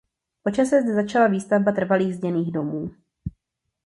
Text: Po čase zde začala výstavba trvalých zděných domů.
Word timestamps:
Po 0.43 0.51
čase 0.51 0.81
zde 0.81 0.93
začala 0.93 1.27
výstavba 1.27 1.71
trvalých 1.71 2.15
zděných 2.15 2.51
domů. 2.51 2.91